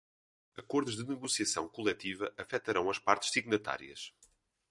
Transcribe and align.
Acordos 0.57 0.95
de 0.95 1.07
negociação 1.07 1.69
coletiva 1.69 2.33
afetarão 2.35 2.89
as 2.89 2.97
partes 2.97 3.29
signatárias. 3.31 4.11